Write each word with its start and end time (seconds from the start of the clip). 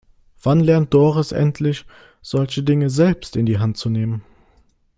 Wann 0.41 0.61
lernt 0.61 0.95
Doris 0.95 1.31
endlich, 1.31 1.85
solche 2.23 2.63
Dinge 2.63 2.89
selbst 2.89 3.35
in 3.35 3.45
die 3.45 3.59
Hand 3.59 3.77
zu 3.77 3.87
nehmen? 3.87 4.23